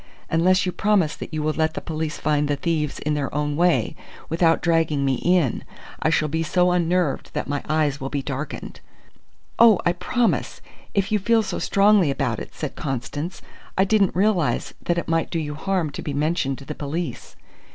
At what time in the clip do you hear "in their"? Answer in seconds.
2.97-3.31